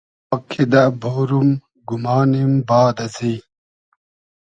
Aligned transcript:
پاک 0.29 0.43
کیدہ 0.51 0.83
بۉروم 1.01 1.49
گومانیم 1.87 2.51
باد 2.67 2.95
ازی 3.05 3.33